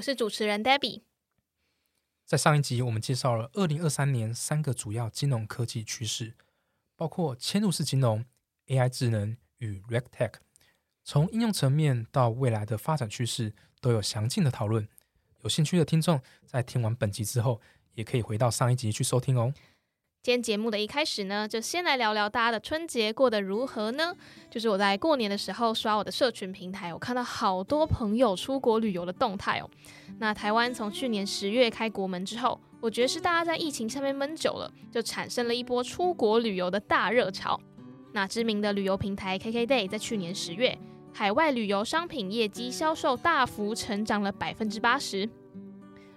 [0.00, 1.02] 我是主持人 Debbie。
[2.24, 6.32] 在上一集，我们介绍了二零二三年三个主要金融科技趋势，
[6.96, 8.24] 包括嵌入式金融、
[8.68, 10.36] AI 智能与 RegTech。
[11.04, 14.88] 从应用层面到未来的发展趋势，都有详尽的讨论。
[15.42, 17.60] 有兴趣的听众，在听完本集之后，
[17.92, 19.52] 也可以回到上一集去收听哦。
[20.22, 24.14] 今天节目的一开始呢，就先来聊聊大家的春节过得如何呢？
[24.50, 29.70] 就是我在过年的时候刷我的社群平台，我看到好多朋友出国旅游的动态哦。
[30.18, 37.58] 那台湾从去年十月开国门之后，我觉得是大家在疫情下面闷久了，就产生了一波出国旅游的大热潮。
[38.12, 40.78] 那知名的旅游平台 KKday 在去年十月，
[41.14, 45.26] 海外旅游商品业绩销售大幅成长了百分之八十。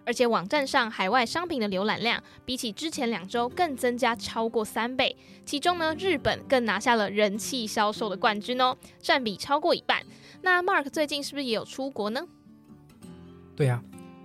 [0.05, 10.03] 而且网站上海外商品的浏览量比起之前两周更增加超过三倍，其中呢日本更拿下了人气销售的冠军哦，占比超过一半。
[10.41, 12.27] 那 Mark 最近是不是也有出国呢？
[13.55, 13.81] 对呀，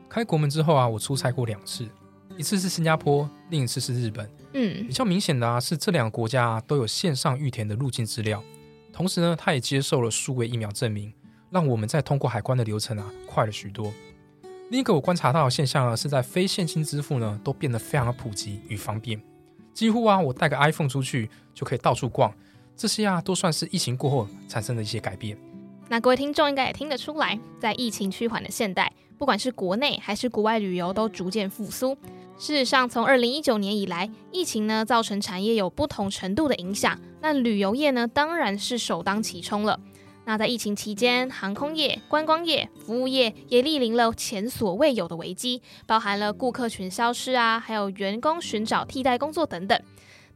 [0.08, 1.86] 开国门之后啊，我出差过两次，
[2.36, 4.28] 一次是新加坡，另一次是日本。
[4.54, 8.42] 嗯，比较明显的啊是这两个国家都有线上预填的入境资料，
[8.92, 11.12] 同时呢，他也接受了数位疫苗证明，
[11.50, 13.92] 让我们在通过海关的流程啊快了许多。
[14.70, 19.18] 另一个我观察到的现象呢，是在非现金支付呢都变得非常的普及与方便，
[19.72, 22.30] 几乎啊我带个 iPhone 出去就可以到处逛，
[22.76, 25.38] 这些啊都算是疫情过后产生的一些改变。
[25.88, 31.94] 那各位听众应该也听得出来，在疫情趋缓的现代，不管是国内还是国外旅游都逐渐复苏。
[32.36, 39.80] 事实上，从二零一九年以来，疫情呢造成产业有不同程度的影响，那旅游业呢当然是首当其冲了。
[40.28, 49.80] 那在疫情期间，航空业、观光业、服务业也莅临了前所未有的危机，包含了顾客群消失啊，还有员工寻找替代工作等等。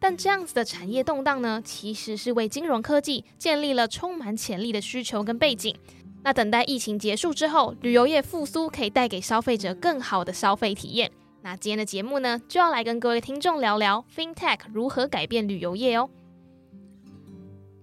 [0.01, 5.77] 但这样子的产业动荡呢，其实是为金融科技建立了充满潜力的需求跟背景。
[6.23, 11.13] 那等待疫情结束之后，旅游业复苏可以带给消费者更好的消费体验。
[11.43, 16.09] 那今天的节目呢，就要来跟各位听众聊聊 FinTech 如何改变旅游业哦。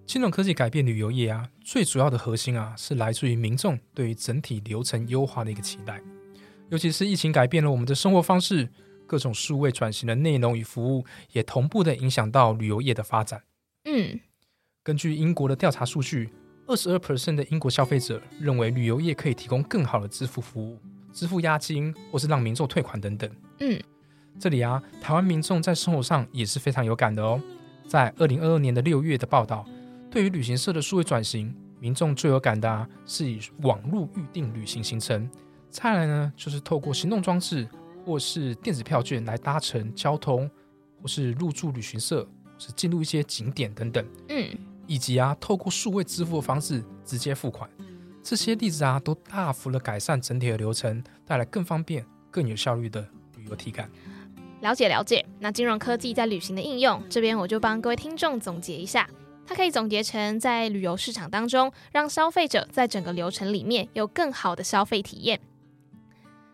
[0.09, 6.01] 金融科技改变旅游业啊，最主要的核心啊，是来自于民众对于整体流程优化的一个期待。
[6.69, 8.67] 尤其是疫情改变了我们的生活方式，
[9.05, 13.43] 各种数位转型的内容与服务也同步的影响到旅游业的发展。
[13.85, 14.19] 嗯，
[14.81, 16.31] 根据英国的调查数据，
[16.65, 20.79] 二十二 percent 的英国消费者认为旅游业可以提供更好的支付服务，
[21.13, 23.29] 支付押金或是让民众退款等等。
[23.59, 23.79] 嗯，
[24.39, 27.39] 这里啊，台湾民众在生活上也是非常有感的哦。
[27.87, 29.63] 在二零二二年的六月的报道。
[30.11, 35.29] 对于旅行社的数位转型，民众最有感的是以网络预定旅行行程，
[35.69, 37.67] 再来呢就是透过行动装置
[38.05, 40.49] 或是电子票券来搭乘交通，
[41.01, 44.03] 或是入住旅行社，或是进入一些景点等等。
[44.29, 44.49] 嗯，
[44.87, 47.69] 以及啊透过数位支付的方式直接付款，
[48.23, 53.87] 这些例子啊都大幅的改善整体的流程，带来更方便、更有效率的旅游体感。
[54.61, 59.07] 了解了解，那金融科技在旅行的应用，这边我就帮各位听众总结一下。
[59.49, 65.39] 它可以总结成，在旅游市场当中，让消费者在整个流程里面有更好的消费体验。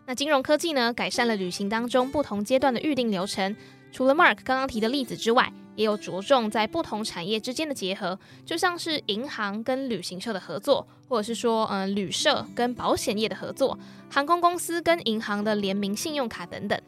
[0.06, 3.54] 那金融科技呢，改善了旅行当中不同阶段的预定流程。
[3.92, 13.78] 除了 Mark 刚刚提的例子之外，也有着重在不同产业之间的结合，就像是银行跟旅行社的合作，或者是说，嗯，旅社跟保险业的合作，
[14.10, 16.80] 航空公司跟银行的联名信用卡等等。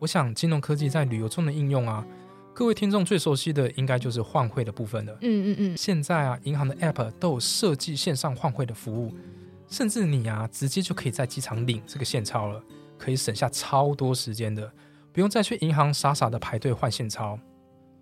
[0.00, 2.04] 我想，金融科技在旅游中的应用啊。
[2.54, 5.12] 各位听众最熟悉的应该就是换汇的部分了。
[5.22, 5.76] 嗯嗯嗯。
[5.76, 9.12] 现在啊，银行的 App 都有设计线上换汇的服务，
[9.66, 12.62] 甚至你啊，直接就可以在机场领这个现钞了，
[12.96, 14.72] 可以省下超多时间的，
[15.12, 17.36] 不用再去银行傻傻的排队换现钞。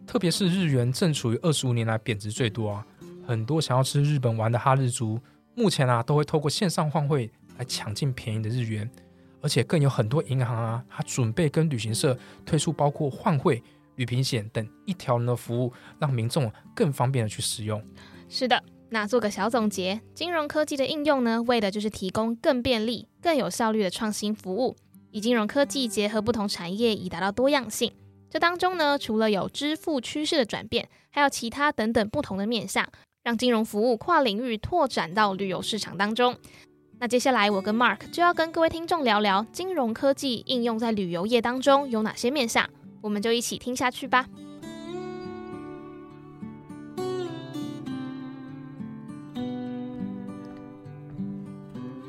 [0.06, 2.86] 特别是日元正处于二十五年来贬值最多啊，
[3.26, 5.18] 很多想要吃日本玩的哈日族，
[5.54, 8.90] 目前啊都会透过线上换汇来抢进便宜的日元，
[9.40, 13.62] 而且更有很多银行啊，它准备跟旅行社推出包括换汇。
[14.02, 17.80] 旅平险等一条龙的服务，让民众更方便的去使用。
[18.28, 18.60] 是的，
[18.90, 24.74] 那做个小总结，金融科技的应用呢，为的就是提供更便利、更有效率的创新服务，
[25.12, 27.92] 以金融科技结合不同产业，以达到多样性。
[28.28, 32.84] 这当中呢，除了有支付趋势的转变，还有其他等等不同的面向，
[33.22, 36.36] 让金融服务跨领域拓展到旅游市场当中。
[36.98, 42.68] 那接下来我跟 Mark 就要跟各位听众聊聊金融科技应用在旅游业当中有哪些面向，
[43.02, 44.26] 我们就一起听下去吧。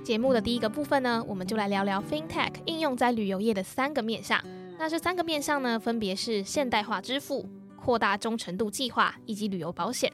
[0.04, 4.40] 节目的第一个部分呢，我们就来聊聊 FinTech 应用在旅游业的三个面向。
[4.78, 10.12] 那这三个面向呢，分别是现代化支付、扩大忠诚度计划以及旅游保险。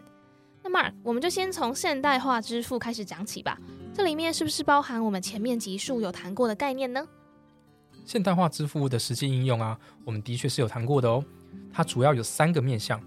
[0.63, 3.57] 那 Mark，我们就先从现代化支付开始讲起吧。
[3.91, 7.05] 这里面是不是包含我们前面集数有谈过的概念呢？
[8.09, 11.23] 现代化支付的实际应用啊，我们的确是有谈过的哦。
[11.71, 13.00] 它主要有三个面向：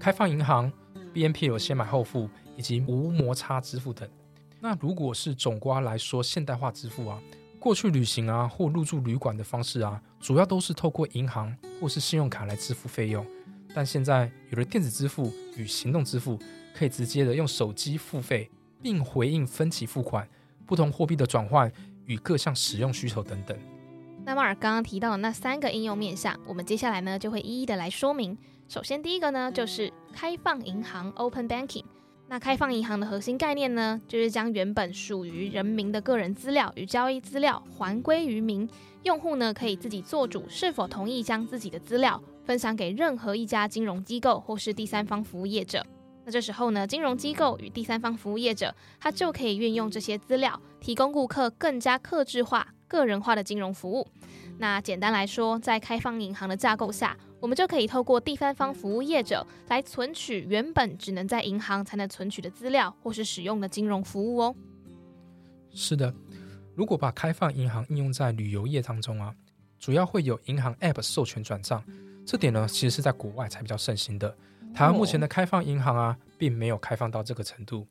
[0.00, 0.68] 开放银行、
[1.14, 4.10] BNPL 先买后付以及无摩擦支付等。
[4.58, 7.22] 那如果是总瓜来说，现代化支付啊，
[7.60, 13.24] 过去旅行啊或入住旅馆的方式啊，主要都是透过银行或是信用卡来支付费用。
[13.72, 16.36] 但现在有了电子支付与行动支付，
[16.74, 18.50] 可以直接的用手机付费，
[18.82, 20.28] 并回应分期付款、
[20.66, 21.72] 不同货币的转换
[22.06, 23.56] 与各项使用需求等等。
[24.28, 28.36] 那马尔刚刚提到的那三个应用面向，我们接下来呢就会一一的来说明。
[28.68, 31.84] 首先第一个呢就是开放银行 （Open Banking）。
[32.26, 38.68] 那开放银行的核心概念呢，就是将原本属于人民的个人资料与交易资料还归于民，
[39.02, 45.82] 用户呢可以自己做主是否同意将自己的资料分享给任何一家金融机构或是第三方服务业者。
[46.26, 54.08] 那这时候呢，金融机构与第三方服务业者，他就可以运用这些资料，提供顾客更加克制化、个人化的金融服务。
[54.58, 57.16] 那简单来说，在开放银行的架构下。
[57.40, 64.56] 我们就可以透过第三方服务业者来存取原本只能在银行才能存取的资料，或是使用的金融服务哦。
[65.70, 66.12] 是的，
[66.74, 69.32] 如果把开放银行应用在旅游业当中啊，
[69.78, 71.80] 主要会有银行 App 授权转账，
[72.26, 74.36] 这点呢，其实是在国外才比较盛行的。
[74.74, 77.86] 台湾目前的开放银行啊，并没有开放到这个程度。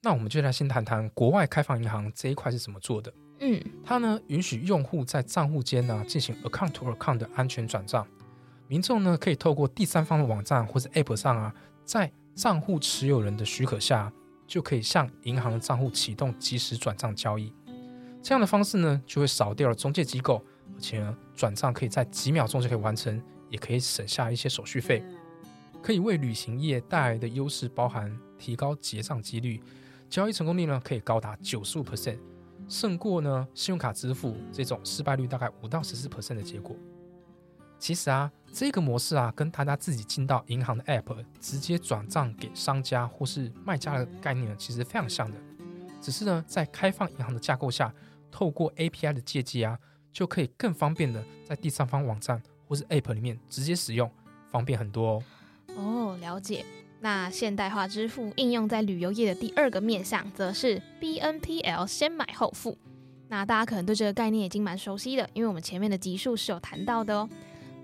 [0.00, 3.12] 那我们就来先谈谈国外开放银行这一块是怎么做的。
[3.40, 8.06] 嗯，它呢允许用户在账户间呢进行 account to account 的安全转账。
[8.68, 11.54] 民众呢，可以透过第三方的网站或者 App 上啊，
[11.84, 14.12] 在账户持有人的许可下，
[14.46, 17.52] 就可以向银行的账户启动即时转账交易。
[18.22, 25.02] 这样的方式呢，就会少掉了中介机构，而且呢，转账可以在几秒钟就可以完成，也可以省下一些手续费。
[25.82, 29.62] 可以为旅行业带来的优势包含提高结账几率，
[30.08, 32.18] 交易成功率呢可以高达九十五 percent，
[32.68, 36.74] 胜过呢信用卡支付这种失败率大概五到十四 percent 的结果。
[37.78, 45.38] 其实啊，这个模式啊，跟大家自己进到银行的 App 直接转账给商家或是卖家的概念呢，其实非常像的。
[46.00, 47.94] 只是呢，在开放银行的架构下，
[48.30, 49.78] 透过 API 的借机啊，
[50.12, 54.10] 就可以更方便的在第三方网站或是 App 里面直接使用，
[54.50, 55.22] 方便很多哦。
[55.76, 56.64] 哦，了解。
[57.00, 62.76] 那现代化支付应用在旅游业的第二个面向，则是 BNPL 先买后付。
[63.28, 67.28] 那大家可能对这个概念已经蛮熟悉的，因为我们前面的集数是有谈到的哦。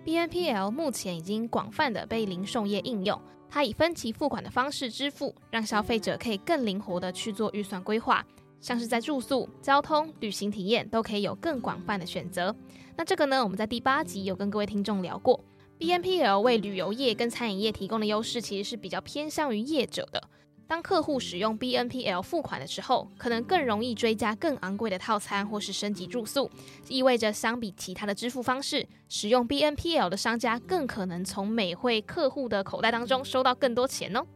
[0.04, 8.24] BNPL 目前已经广泛的被零售业应用，它以分期付款的方式支付，让消费者可以更灵活的去做预算规划，
[8.60, 12.54] 像是在住宿、交通、旅行体验都可以有更广泛的选择。
[12.96, 15.38] 那这个呢，我们在第八集有跟各位听众聊过
[15.78, 20.22] ，BNPL 为旅游业跟餐饮业提供的优势其实是比较偏向于业者的。
[20.66, 26.50] 当客户使用 BNPL 付款的时候，可能更容易追加更昂贵的套餐或是升级住宿，
[26.88, 34.26] 意味着相比其他的支付方式，使用 BNPL 的商家更可能从每会客户的口袋当中收到更多钱哦。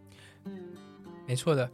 [1.26, 1.70] 没错的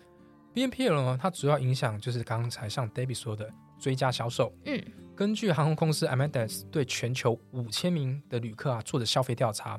[0.54, 4.52] ，BNPL 呢，它主要影响就是刚才像 David 说的追加销售。
[4.66, 4.80] 嗯，
[5.16, 9.78] 根据航空公司 a m a d e s 对全球五千名的旅客啊做的消费调查，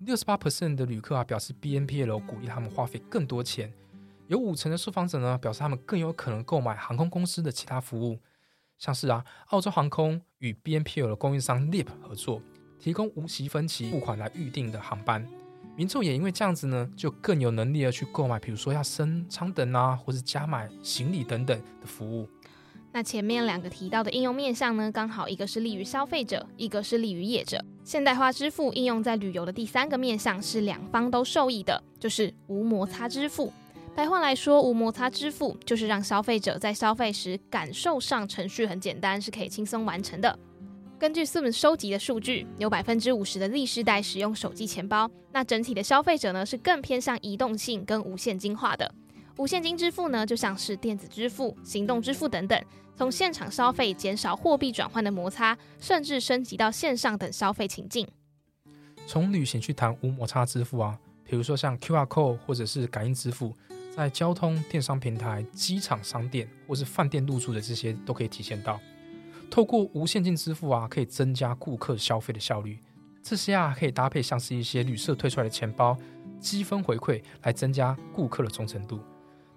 [0.00, 3.72] 六十八 percent 的旅客啊表示 BNPL 鼓励他们花费更多钱。
[4.26, 8.18] 有五成的受访者呢表示，他们更有可能购买航空公司的其他服务，
[8.76, 12.42] 像是啊，澳洲航空与 BNPL 的供应商 Lip 合作，
[12.78, 15.26] 提供无息分期付款来预定的航班。
[15.76, 22.28] 民众也因为这样子呢，就更有能力的去购买，比如说要升舱等啊，或是加买行李等等的服务。
[22.96, 27.60] 那前面两个提到的应用面向呢，刚好一个是利于消费者，一个是利于业者。
[27.82, 33.52] 现代化支付应用在旅游的第三个面向是两方都受益的，就是无摩擦支付。
[33.96, 40.38] 白话来说，无摩擦支付就是让消费者在消费时感受上程序很简单，是可以轻松完成的。
[40.96, 48.94] 根据 Zoom 收集的数据，有百分之五十的 Z 世代使用手机钱包，那整体的消费者呢是更偏向移动性跟无现金化的。
[49.36, 52.64] 无现金支付呢就像是电子支付、行动支付等等，
[52.96, 58.06] 从现场消费减少货币转换的摩擦，甚至升级到线上等消费情境。
[59.06, 63.52] 从旅行去谈无摩擦支付啊，比如说像 QR Code 或者是感应支付。
[63.96, 68.80] 在交通、电商平台、机场、商店或是饭店入住的这些都可以体现到。
[69.48, 72.76] 透过无现金支付啊，可以增加顾客消费的效率。
[73.22, 75.96] 这些啊，可以搭配像是一些旅社推出来的钱包、
[76.40, 78.98] 积分回馈，来增加顾客的忠诚度。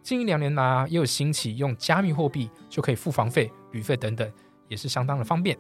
[0.08, 4.32] 近一两年来啊，也有兴起用加密货币就可以付房费、旅费等等，
[4.70, 5.58] 也是相当的方便。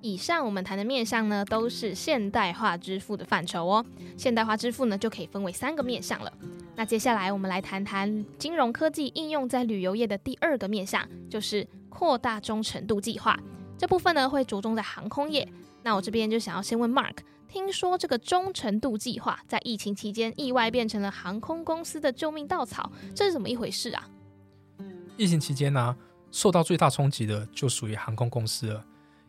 [0.00, 3.84] 以上我们谈的面向呢，都是现代化支付的范畴哦。
[4.16, 6.32] 现代化支付呢，就可以分为三个面向了。
[6.74, 13.38] 那接下来我们来谈谈金融科技应用在旅游业的第二个面向，就是扩大忠诚度计划。
[13.76, 15.46] 这部分呢会着重在航空业。
[15.82, 17.16] 那我这边就想要先问 Mark，
[17.56, 24.06] 听说这个忠诚度计划在疫情期间意外变成了航空公司的救命稻草，这是怎么一回事啊？
[25.16, 25.96] 疫情期间呢，
[26.30, 28.84] 受到最大冲击的就属于航空公司了。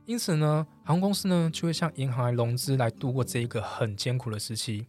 [0.05, 4.85] 因此呢，航空公司呢就会向银行来融资来度过这一个很艰苦的时期。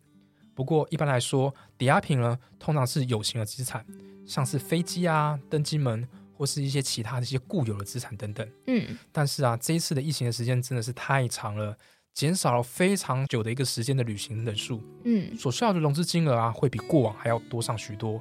[0.53, 3.87] 不过一般来说，抵押品呢通常是有形的资产，
[4.27, 6.09] 像是飞机啊、登机门。
[6.37, 11.77] 或是一些其他的一些固有的资产等等，嗯，但是啊，这一次的疫情的时间真的是太长了，
[12.19, 18.21] 减少了非常久的一个时间的旅行人数，嗯，所需要的融资金额啊，会比过往还要多上许多。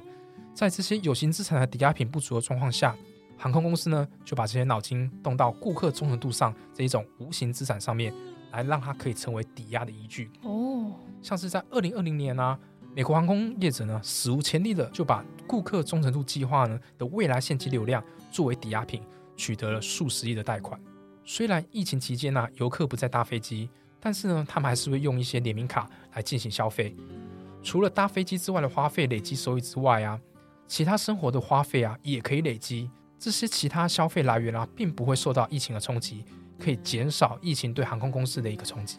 [0.54, 2.96] 在这些有形资产的抵押品不足的状况下，
[3.36, 8.14] 航空公司呢就把这些脑筋动到顾客忠诚度上这一种无形资产上面，
[8.52, 10.30] 来让它可以成为抵押的依据。
[10.42, 12.56] 哦，像是在二零二零年啊。
[12.94, 18.00] 美国航空业者呢，史无前例的就把顾客忠诚度计划呢的未来现金流量
[18.30, 19.02] 作为抵押品，
[19.36, 20.80] 取得了数十亿的贷款。
[21.24, 23.68] 虽然疫情期间呢，游客不再搭飞机，
[24.00, 26.94] 但是呢，他们还是会用一些联名卡来进行消费。
[27.62, 30.18] 除了搭飞机之外的花费累积收益之外啊，
[30.66, 32.90] 其他生活的花费啊也可以累积。
[33.18, 36.24] 这些其他消费来源啊，并不会受到疫情的冲击，
[36.58, 38.98] 可以减少疫情对航空公司的一个冲击。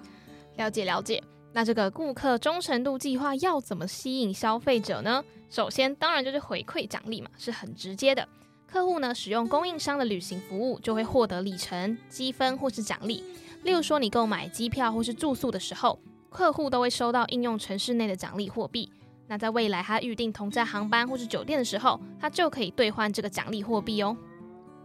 [0.57, 1.23] 了解了解。
[1.51, 5.23] 那这个顾客忠诚度计划要怎么吸引消费者呢？
[5.49, 8.27] 首先，当然就是回馈奖励嘛，是很直接的。
[8.71, 13.23] 客户呢使用供应商的旅行服务，就会获得里程积分或是奖励。
[13.63, 15.99] 例如说，你购买机票或是住宿的时候，
[16.29, 18.91] 客户都会收到应用城市内的奖励货币。
[19.25, 24.15] 那在未来他预订同价航班或是酒店的时候，他就可以兑换这个奖励货币哦。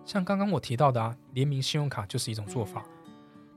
[0.06, 2.86] 像刚刚我提到的啊，联名信用卡就是一种做法。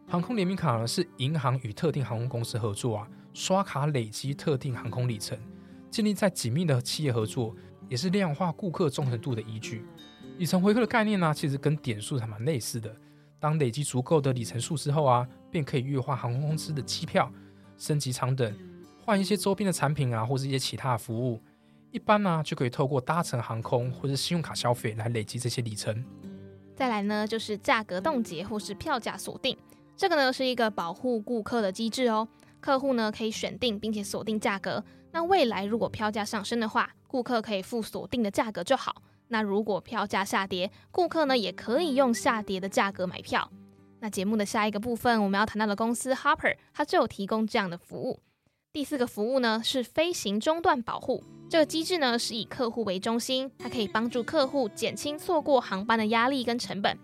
[0.10, 5.40] 航空联名卡呢，是银行与特定航空公司合作啊，刷卡累积特定航空里程，
[5.90, 7.56] 建立在紧密的企业合作，
[7.88, 9.86] 也是量化顾客忠诚度的依据。
[10.38, 12.96] 里程回馈的概念呢，其实跟点数还蛮类似的。
[13.40, 17.32] 当累积足够的里程数之后啊，便可以兑换航空公司的机票、
[17.78, 18.56] 升级舱等，
[19.04, 21.42] 换一些周边的产品啊，或是一些其他的服务。
[21.92, 26.04] 一般呢，就可以透过搭乘航空或者信用卡消费来累积这些里程。
[26.76, 29.58] 再来呢，就是价格冻结或是票价锁定。
[29.96, 32.28] 这个呢是一个保护顾客的机制哦，
[32.60, 34.84] 客户呢可以选定并且锁定价格。
[35.12, 39.02] 那未来如果票价上升的话，顾客可以付锁定的价格就好。
[39.30, 43.52] 那如果票价下跌，顾客呢也可以用下跌的价格买票。
[44.00, 48.20] 那节目的下一个部分，我们要谈到的公司 Harper，它就有提供这样的服务。
[48.72, 56.98] 第四个服务呢是飞行中断保护，这个机制呢是以客户为中心，它可以帮助客户减轻错过航班的压力跟成本。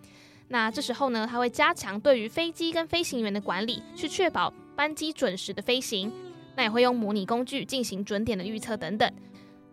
[0.50, 6.12] 那这时候呢，它会加强对于飞机跟飞行员的管理，去确保班机准时的飞行。
[6.56, 9.12] 那也会用模拟工具进行准点的预测等等。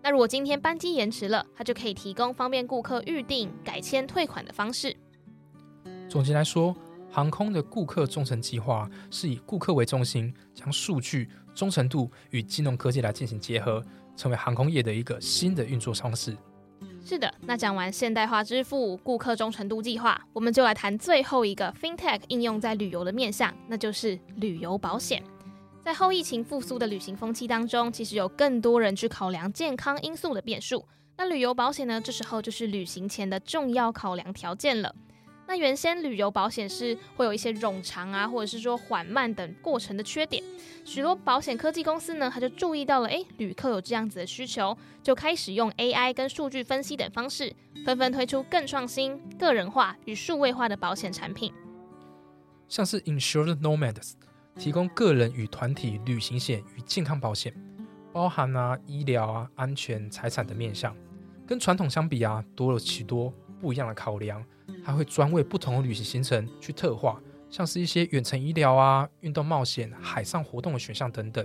[0.03, 4.97] 那如果今天班机延迟了，它就可以提供方便顾客预定、改签、退款的方式。
[6.09, 6.75] 总结来说，
[7.11, 13.85] 航空的顾客忠诚计划是以顾客为中心，将数据忠诚度与金融科技来进行结合，
[14.17, 16.37] 成为航空业的一个新的运作方式。
[17.05, 25.23] 是的，那讲完现代化支付、顾客忠诚度计划，我们就来谈最后一个 FinTech 应用在旅游的面向，那就是旅游保险。
[25.83, 30.87] 在后疫情复苏的旅行风气当中，其实有更多人去考量健康因素的变数。
[31.17, 34.95] 那旅游保险呢，这时候就是旅行前的重要考量条件了。
[35.47, 40.43] 那原先旅游保险是会有一些冗长啊，或者是说缓慢等过程的缺点。
[40.85, 47.53] 许多保险科技公司呢，他就注意到了，哎，旅客有这样子的需求，就开始用 AI 跟数据分析等方式，
[47.85, 51.53] 纷纷推出更创新、个人化与数位化的保险产品。
[52.69, 54.13] 像是 Insured Nomads
[54.57, 57.55] 提供个人与团体旅行险与健康保险，
[58.13, 60.97] 包含啊医疗啊、安全、财产的面向，
[61.47, 64.45] 跟传统相比啊，多了许多不一样的考量。
[64.85, 71.45] 还会专为不同的旅行行程去特化，像是一些远程医疗啊、运动冒险、海上活动的选项等等。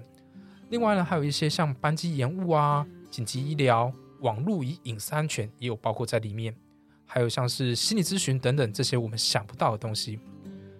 [0.69, 6.55] 另外呢，还有一些像班机延误啊、紧急医疗、网络与隐私安全也有包括在里面。
[7.03, 10.19] 还有像是心理咨询等等这些我们想不到的东西。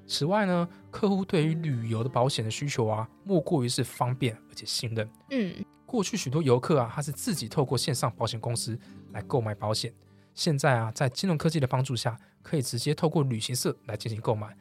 [0.07, 5.09] 此外呢，客户对于旅游的保险的需求啊，莫过于是方便而且信任。
[5.31, 5.53] 嗯，
[5.85, 8.77] 过去许多游客啊，他是自己透过线上保险公司
[9.11, 9.93] 来购买保险。
[10.33, 14.55] 现在啊，在金融科技的帮助下，可以直接透过旅行社来进行购买。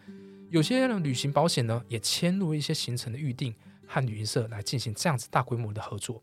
[0.50, 3.54] 有些呢，旅行保险呢，也迁入一些行程的预定
[3.86, 6.22] 和旅行社来进行这样子大规模的合作。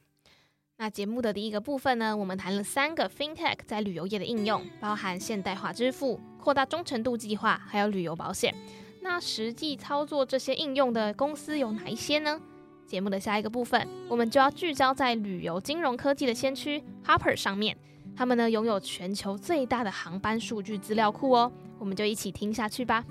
[0.78, 8.56] 那节目的第一个部分呢，我们谈了三个 FinTech 在旅游业的应用，包含现代化支付、扩大忠诚度计划，还有旅游保险。
[9.04, 12.40] 那实际操作这些应用的公司有哪一些呢？
[12.86, 17.76] 节目的下一个部分，我们就要聚焦在旅游金融科技的先驱 Hopper 上面。
[18.16, 23.04] 他们呢拥有全球最大的航班数据资料库哦，我们就一起听下去吧。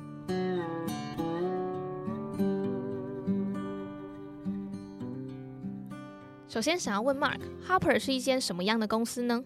[6.46, 9.42] 首先，想要问 Mark，Hopper 是一间什么样的公司呢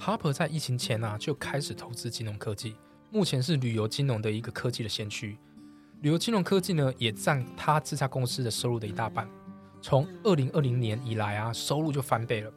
[0.00, 2.74] ？Hopper 在疫情前啊就开始投资金融科技，
[3.10, 5.38] 目前是旅游金融的一个科技的先驱。
[6.02, 9.28] 旅游金融科技呢也占他这家公司的收入的一大半。
[9.80, 12.52] 从二零二零年以来啊，收入就翻倍了。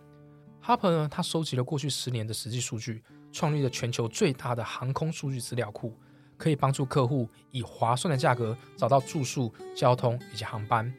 [0.64, 5.98] Harper 呢，他收集了过去十年的实际数据，创立了全球最大的航空数据资料库，
[6.38, 10.94] 可以帮助客户以划算的价格找到住宿、交通以及航班。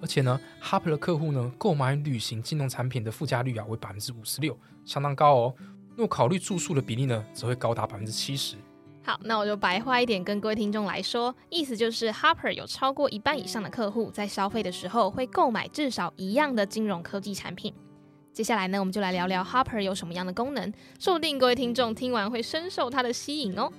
[0.00, 5.54] 而且呢，Harper 的客户呢，购买旅行金融产品的附加率啊为百分之五十六，相当高哦。
[5.96, 8.56] 若考虑住宿的比例呢，则会高达百分之七十。
[9.04, 17.74] 好，那我就白话一点跟各位听众来说，意思就是 Harper 有超过一半以上的客户在消费的时候会购买至少一样的金融科技产品。
[18.32, 23.70] 接下来呢，我们就来聊聊 Harper 有什么样的功能，说不定各位听众听完会深受它的吸引哦。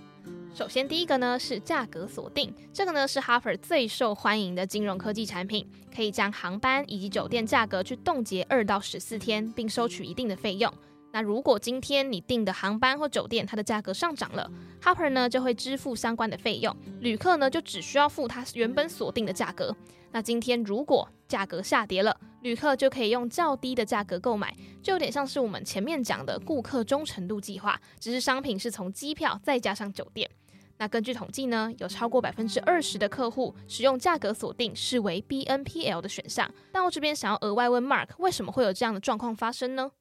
[0.53, 5.65] 首先第一个呢是价格锁定，这个呢是 Harper 最受欢迎的金融科技产品，
[5.95, 10.71] 可以将航班以及酒店价格去冻结二到十四天，并收取一定的费用。
[11.13, 14.49] 那如果今天你订的航班或酒店它的价格上涨了
[14.81, 19.75] ，Hopper 呢就会支付相关的费用，旅客呢就只需要付他原本锁定的价格。
[20.11, 30.27] 那今天如果价格下跌了，旅客就可以用较低的价格购买，就有点像是我们前面讲的顾客忠诚度计划，只是商品是从机票再加上酒店。
[30.79, 36.51] 那根据统计呢，有超过百分之二十的客户使用价格锁定视为 BNPL 的选项。
[36.71, 39.91] 但我这边想要额外问 Mark，为什么会有这样的状况发生呢？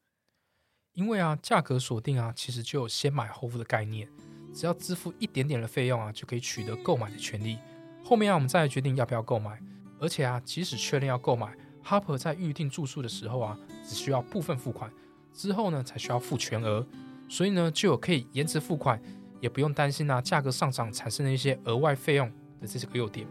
[0.94, 4.06] 因为啊，价格锁定啊，其实就有先买后付的概念，
[4.52, 7.58] 只要支付一点点的费用啊，就可以取得购买的权利。
[8.04, 9.58] 后面啊，我们再来决定要不要购买。
[9.98, 14.92] 而且啊，即使确认要购买，Harper 在预定住宿的时候啊，只需要部分付款，
[15.32, 16.86] 之后呢才需要付全额，
[17.28, 19.00] 所以呢就有可以延迟付款，
[19.40, 22.28] 也不用担心啊价格上涨产生的一些额外费用
[22.60, 23.26] 的这些个优点。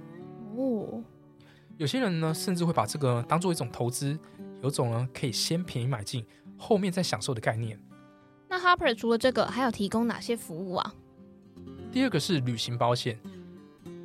[0.56, 1.04] 哦，
[1.78, 4.17] 有些人呢甚至会把这个当做一种投资，
[4.63, 6.26] 有种呢可以先便宜买进。
[6.62, 7.78] 后面再享受的概念。
[8.47, 10.93] 那 Harper 除了这个，还有提供哪些服务啊？
[11.91, 13.19] 第二个是旅行保险。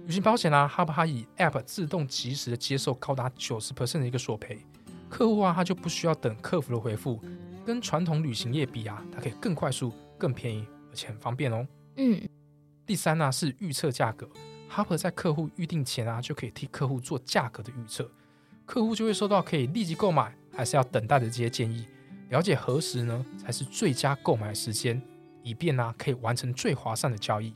[0.07, 4.59] 旅行保险啊，Harper 它以 App 自动及时的接受高达九十 percent 的一个索赔，
[5.11, 7.21] 客户啊他就不需要等客服的回复，
[7.67, 11.67] 跟传统旅行业比啊，它可以更快速、更便宜，而且很方便哦。
[11.97, 12.27] 嗯。
[12.87, 14.29] 第三呢是预测价格
[14.71, 18.09] ，Harper 在客户预定前啊就可以替客户做价格的预测，
[18.65, 21.85] 客户就会收到可以立即购买还是要等待的这些建议。
[22.29, 25.01] 了解何时呢才是最佳购买时间，
[25.43, 27.53] 以便呢可以完成最划算的交易。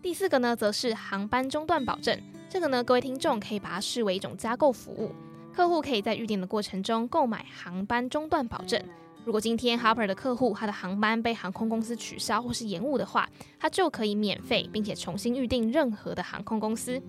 [0.00, 2.18] 第四个呢，则是航班中断保证。
[2.48, 5.12] 这个呢，各位听众可以把它视为一种加购服务，
[5.52, 8.80] 客户可以在预定的过程中购买航班中断保证。
[9.24, 17.00] 如果今天 Harper 的客户他的航班被航空公司取消或是延误的话，他就可以免费并且重新预定任何的航空公司。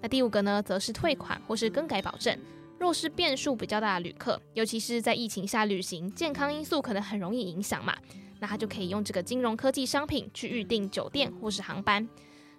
[0.00, 2.36] 那第五个呢，则是退款或是更改保证。
[2.82, 7.96] 若是变数比较大的旅客，尤其是在疫情下旅行，健康因素可能很容易影响嘛，
[8.40, 12.08] 那他就可以用这个金融科技商品去预订酒店或是航班。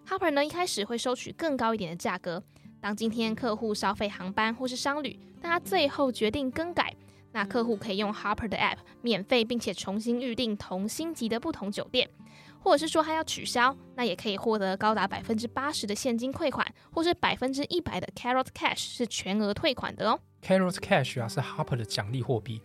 [0.08, 2.42] Harper 呢一开始会收取更高一点的价格，
[2.80, 6.96] 当今天客户消费航班或是商旅，但他最后决定更改，
[7.34, 12.10] 那客户可以用 Harper 的 App 免费并且重新预订同星级的不同酒店。
[12.64, 20.20] 或者是说他要取消，那也可以获得高达百分之八十的现金退款，或是百分之一百的 Carrot Cash 是全额退款的哦。
[20.42, 22.62] Carrot Cash 啊是 Harper 的奖励货币，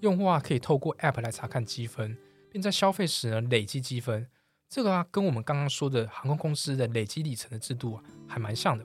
[0.00, 2.16] 用户啊可以透过 App 来查看积分，
[2.50, 4.26] 并在消费时呢累积积分。
[4.70, 8.82] 这个啊跟我们刚刚说的航空公司的累积里程的制度啊还蛮像的。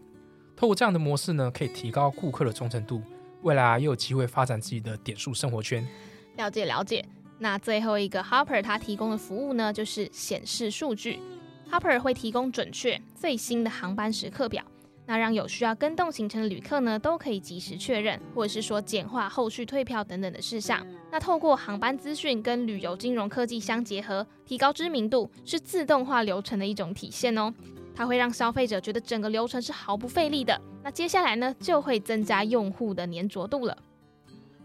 [0.58, 3.02] 透过这样的模式呢，可以提高顾客的忠诚度，
[3.42, 5.88] 未来啊又有机会发展自己的点数生活圈。
[6.36, 7.06] 了解了解。
[7.40, 11.20] 那最后一个 Harper 它提供的服务呢，就是显示数据。
[11.70, 14.64] Harper 会提供准确最新的航班时刻表，
[15.06, 20.86] 那让有需要跟动行程的旅客呢，都可以及时确认，或者是说简化后续退票等等的事项。
[21.12, 27.54] 那透过航班资讯跟旅游金融科技相结合，提高知名度，是自动化流程的一种体现哦。
[27.94, 30.60] 它会让消费者觉得整个流程是毫不费力的。
[30.84, 33.78] 那接下来呢，就会增加用户的粘着度了。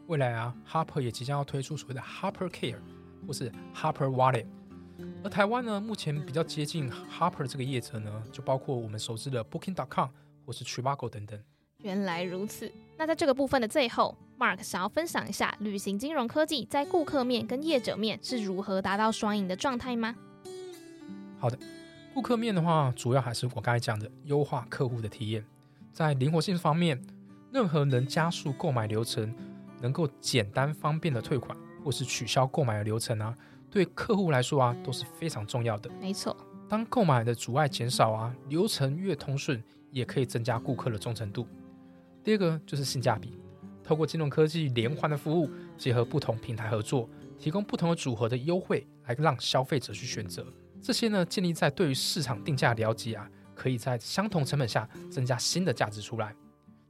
[0.07, 2.79] 未来啊，Harper 也即将要推出所谓的 Harper Care，
[3.27, 4.47] 或是 Harper Wallet。
[5.25, 10.09] 而台湾呢，目前比较接近 Harper 这个业者呢，就包括我们熟知的 Booking.com
[10.45, 11.41] 或是 Trivago 等等。
[11.79, 12.71] 原来如此。
[12.97, 20.15] 那在这个部分的最后，Mark 想要分享一下旅行金融科技在顾客面跟业者面是如何达到双赢的状态吗？
[21.38, 21.59] 好的，
[22.15, 25.45] 顾客面的话，主要还是我刚才讲的优化客户的体验。
[25.93, 27.03] 在灵活性方面，
[27.51, 29.35] 任何能加速购买流程、
[29.83, 33.37] 能够简单方便的退款或是取消购买的流程啊，
[33.68, 35.90] 对客户来说啊都是非常重要的。
[36.01, 36.35] 没错，
[36.68, 41.47] 当购买的阻碍减少啊，流程越通顺，也可以增加顾客的忠诚度。
[42.23, 43.38] 第二个就是性价比，
[43.83, 50.47] 透过金融科技连环的服务，结合不同平台合作，提供不同的组合的优惠，来让消费者去选择。
[50.81, 56.33] 这些呢，建立在对于市场定价了解啊，可以在相同成本下增加新的价值出来。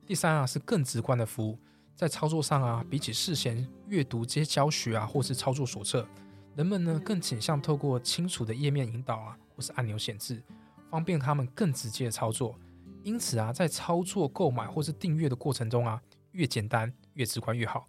[0.04, 1.58] 第三啊，是更直观的服务，
[1.94, 6.06] 在操作上啊，比起事先阅读这些教学啊，或是操作手册，
[6.56, 10.42] 人们呢更倾向透过清楚的页面引导啊，或是按钮显示，
[10.90, 12.58] 方便他们更直接的操作。
[13.04, 16.00] 因此啊，在操作购买或是订阅的过程中啊，
[16.32, 17.86] 越简单越直观越好，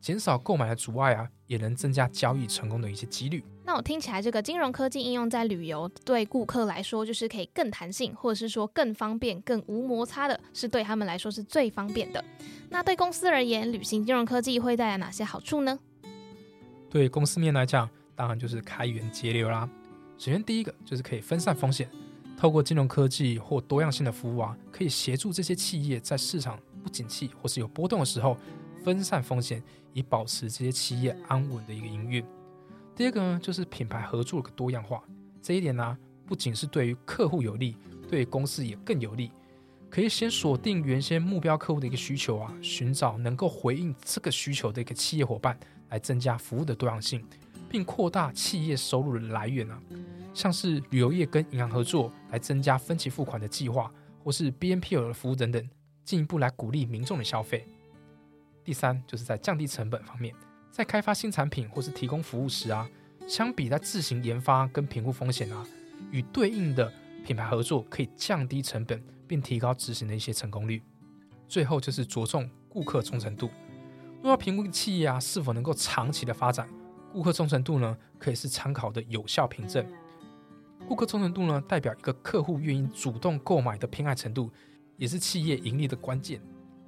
[0.00, 3.44] 减少购买的阻碍啊，也能增加交易成功的一些几率。
[3.66, 12.22] 那我听起来，这个金融科技应用在旅游，对顾客来说就是可以更弹性，或者是说更方便、更无摩擦的，是对他们来说是最方便的。
[12.68, 15.78] 那对公司而言，旅行金融科技会带来哪些好处呢？
[16.90, 19.66] 对公司面来讲，当然就是开源节流啦。
[20.18, 21.88] 首先第一个就是可以分散风险。
[22.36, 28.36] 透过金融科技或多样性的服务啊，可以协助这些企业在市场不景气或是有波动的时候
[28.82, 29.62] 分散风险，
[29.94, 32.22] 以保持这些企业安稳的一个营运。
[32.96, 35.02] 第二个呢，就是品牌合作的多样化。
[35.42, 37.76] 这一点呢，不仅是对于客户有利，
[38.08, 39.30] 对公司也更有利。
[39.90, 47.24] 可以先锁定原先目标客户的一个需求啊，寻找能够回应这个需求的一个企业伙伴，来增加服务的多样性，
[47.68, 49.80] 并扩大企业收入的来源啊。
[50.32, 55.70] 像是旅游业跟银行合作来增加分期付款的计划，或是 BNPL 的服务等等，
[56.04, 57.64] 进一步来鼓励民众的消费。
[58.64, 60.34] 第三，就是在降低成本方面，
[60.74, 62.90] 在开发新产品或是提供服务时啊，
[63.28, 65.64] 相比在自行研发跟评估风险啊，
[66.10, 66.92] 与对应的
[67.24, 70.82] 品牌合作可以降低成本，并提高执行的一些成功率。
[71.46, 73.48] 最后就是着重顾客忠诚度，
[74.20, 76.68] 若要评估企业啊是否能够长期的发展，
[77.12, 79.86] 顾客忠诚度呢，可以是参考的有效凭证。
[80.88, 84.50] 顾客忠诚度呢，代表一个客户愿意主动购买的偏爱程度，
[84.96, 86.42] 也是企业盈利的关键。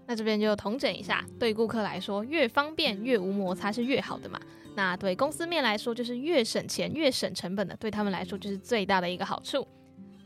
[0.06, 4.40] 那这边就统整一下，对顾客来说，越方便越无摩擦是越好的嘛。
[4.74, 9.66] 那对公司面来说，就是越省钱越省成本的，对他们来说就是最大的一个好处。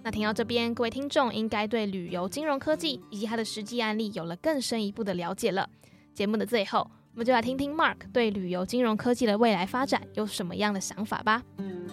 [0.03, 5.69] 那听到这边，各位听众应该对旅游金融科技以及它的实际案例有了更深一步的了解了。
[6.15, 6.81] 节目的最后，
[7.13, 11.43] 我们就来听听 Mark 对旅游金融科技的未来发展有什么样的想法吧。
[11.59, 11.87] 嗯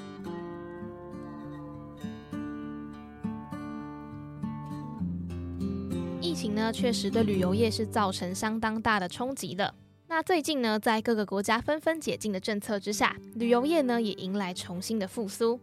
[6.37, 9.73] 情呢，确实对旅游业是造成相当大的冲击的。
[10.07, 15.59] 那最近呢，在各个国家纷纷解禁的政策之下，旅游业呢也迎来重新的复苏。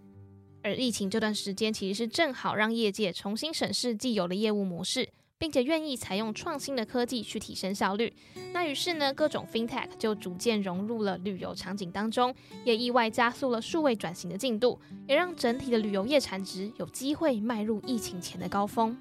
[0.64, 5.08] 而疫情这段时间，其实是正好让业界重新审视既有的业务模式，
[5.38, 8.12] 并且愿意采用创新的科技去提升效率。
[8.52, 12.34] 那于是呢，各种 FinTech 就逐渐融入了旅游场景当中，
[12.64, 18.96] 也意外加速了数位转型的进度，也让整体的旅游业产值有机会迈入疫情前的高峰。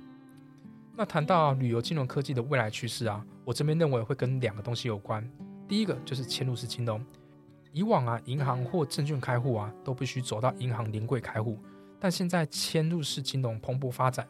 [0.96, 5.28] 那谈到旅游金融科技的未来趋势啊，我这边认为会跟两个东西有关。
[5.68, 7.04] 第一个就是嵌入式金融。
[7.72, 11.58] 以往啊，银行或证券开户啊，都必须走到银行临柜开户，
[12.00, 14.28] 但现在嵌入式金融蓬勃发展，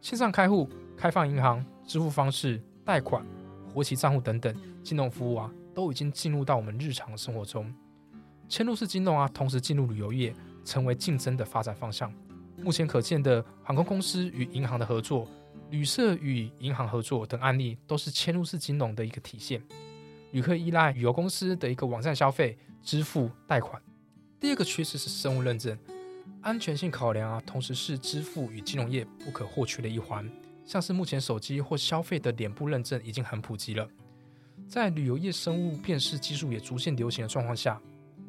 [0.00, 3.26] 线上开户、开放银行、支付方式、贷款、
[3.74, 7.74] 活期账户等等金融服务啊，都已经进入到我们日常生活中。
[8.48, 10.32] 嵌入式金融啊，同时进入旅游业，
[10.64, 12.12] 成为竞争的发展方向。
[12.62, 15.26] 目前可见的航空公司与银行的合作。
[15.70, 19.62] 旅社与银行合作等案例都是嵌入式金融的一个体现。
[20.32, 23.80] 旅客依赖旅游公司的一个网站消费、支付、贷款。
[24.40, 25.78] 第二个趋势是生物认证，
[26.42, 30.28] 安全性考量啊，同时是支付与金融业不可或缺的一环。
[30.64, 33.88] 像是目前手机或消费的脸部认证已经很普及了，
[34.66, 37.80] 在旅游业生物辨识技术也逐渐流行的状况下，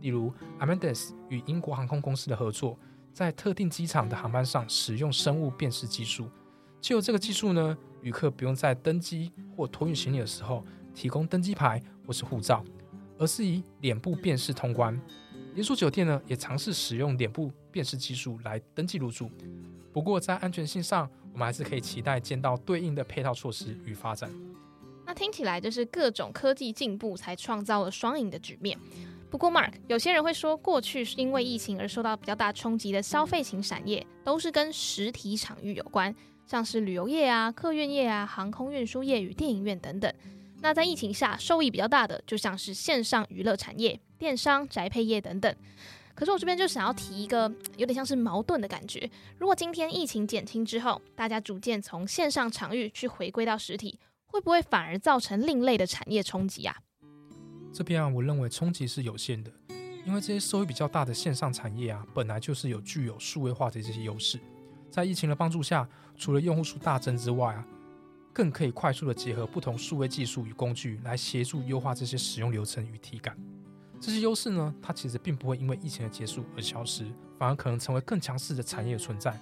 [0.02, 2.78] 例如 Amadeus 与英国航空公司的合作，
[3.14, 6.30] 在特定机场的航班上使用生物辨识技术。
[6.80, 12.64] 就这个技术呢，旅客不用在登机或托运行李的时候提供登机牌或是护照，
[13.18, 15.00] 而是以脸部辨识通关。
[15.54, 19.32] 连锁酒店呢也尝试使用脸部辨识技术来登记入住。
[19.94, 24.30] 不过在安全性上，我们还是可以期待见到对应的配套措施与发展。
[25.06, 28.78] 那听起来就是各种科技进步才创造了双赢的局面。
[29.30, 36.14] 不过，Mark，有些人会说，过去是因为疫情而受到比较大冲击的消费型产业，都是跟实体场域有关，
[36.46, 40.14] 像是旅游业啊、客运业啊、航空运输业与电影院等等。
[40.62, 45.56] 那在疫情下受益比较大的，就像是线上娱乐产业、电商、宅配业等等。
[46.16, 56.78] 可是我这边就想要提一个有点像是矛盾的感觉：如果今天疫情减轻之后，大家逐渐从线上场域去回归到实体，会不会反而造成另类的产业冲击啊？
[57.74, 59.52] 这边啊，我认为冲击是有限的，
[60.06, 64.40] 因为这些收益比较大的线上产业啊，本来就是有具有数位化的这些优势，
[64.90, 65.86] 在疫情的帮助下，
[66.18, 67.66] 除了用户数大增之外啊，
[68.34, 73.38] 更可以快速的结合不同数位技术与工具来协助优化这些使用流程与体感。
[74.00, 77.06] 这些优势呢，它其实并不会因为疫情的结束而消失，
[77.40, 79.40] 反而可能成为更强势的产业存在。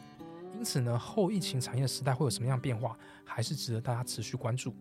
[0.56, 4.74] 因此呢，后疫情产业时代会有什么样变化，还是值得大家持续关注。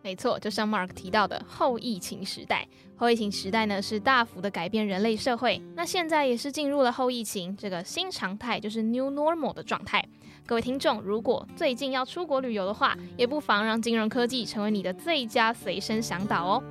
[0.00, 5.60] 没错，就像 Mark 提到的后疫情时代，后疫情时代呢是大幅的改变人类社会。
[5.74, 10.08] 那现在也是进入了后疫情这个新常态，就是 New Normal 的状态。
[10.48, 16.64] 各位听众，如果最近要出国旅游的话，也不妨让金融科技成为你的最佳随身向导哦。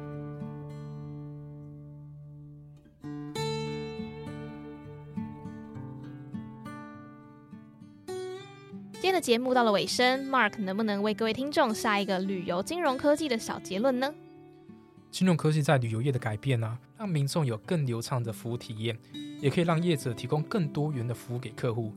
[8.94, 14.12] 今天的节目到了尾声，Mark 能不能为各位听众下一个旅游金融科技的小结论呢？
[15.12, 18.98] 金融科技在旅游业的改变呢，让民众有更流畅的服务体验，
[19.40, 21.94] 也可以让业者提供更多元的服务给客户。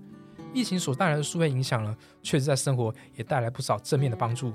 [0.53, 4.53] 疫情所带来的数位影响呢，确实在生活也带来不少正面的帮助。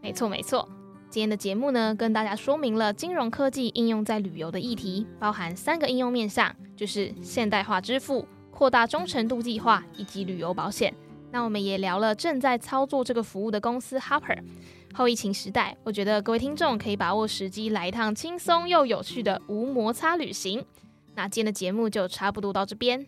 [0.00, 0.68] 没错没错，
[1.10, 10.94] 今天的节目呢，跟大家说明了金融科技应用在旅游的议题，包含三个应用面向，就是现代化支付、扩大忠诚度计划以及旅游保险。
[11.30, 14.38] 那我们也聊了正在操作这个服务的公司 Hopper。
[14.94, 20.64] 后疫情时代，我觉得各位听众可以把握时机来一趟轻松又有趣的无摩擦旅行。
[21.14, 23.06] 那今天的节目就差不多到这边。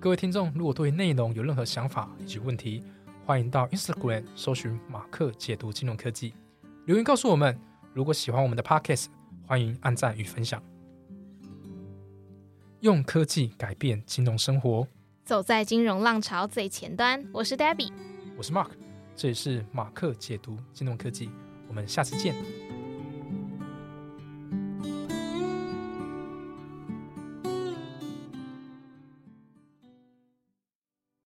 [0.00, 2.84] 各位听众，如果对内容有任何想法以及问题，
[3.26, 6.32] 欢迎到 Instagram 搜寻马克解读金融科技，
[6.86, 7.58] 留言告诉我们。
[7.94, 9.06] 如果喜欢我们的 Podcast，
[9.44, 10.62] 欢迎按赞与分享。
[12.78, 14.86] 用科技改变金融生活。
[15.24, 17.92] 走在金融浪潮最前端，我是 Debbie，
[18.36, 18.70] 我是 Mark，
[19.16, 21.28] 这里是马克解读金融科技，
[21.66, 22.36] 我们下次见。